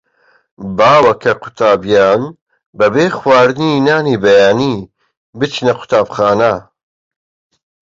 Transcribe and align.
باوە 0.77 1.13
کە 1.15 1.19
کە 1.21 1.33
قوتابییان 1.41 2.21
بەبێ 2.79 3.05
خواردنی 3.17 3.83
نانی 3.87 4.21
بەیانی 4.23 4.77
بچنە 5.39 5.73
قوتابخانە. 5.79 6.53